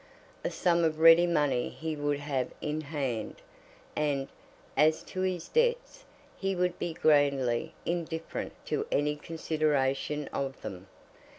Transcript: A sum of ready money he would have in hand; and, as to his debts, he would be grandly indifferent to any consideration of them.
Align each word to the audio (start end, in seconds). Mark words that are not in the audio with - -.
A 0.43 0.49
sum 0.49 0.83
of 0.83 0.99
ready 0.99 1.27
money 1.27 1.69
he 1.69 1.95
would 1.95 2.17
have 2.17 2.49
in 2.59 2.81
hand; 2.81 3.35
and, 3.95 4.29
as 4.75 5.03
to 5.03 5.21
his 5.21 5.47
debts, 5.47 6.05
he 6.35 6.55
would 6.55 6.79
be 6.79 6.91
grandly 6.95 7.75
indifferent 7.85 8.53
to 8.65 8.87
any 8.91 9.15
consideration 9.15 10.27
of 10.33 10.59
them. 10.63 10.87